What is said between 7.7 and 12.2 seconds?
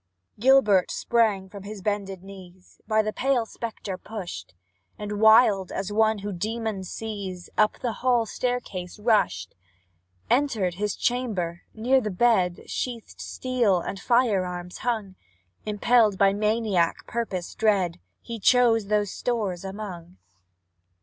the hall staircase rushed; Entered his chamber near the